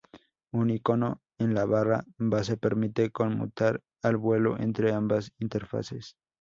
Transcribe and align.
Un 0.51 0.71
icono 0.71 1.21
en 1.37 1.53
la 1.53 1.65
barra 1.65 2.03
base 2.17 2.57
permite 2.57 3.11
conmutar 3.11 3.83
al 4.01 4.17
vuelo 4.17 4.57
entre 4.59 4.93
ambas 4.93 5.31
interfaces. 5.37 6.17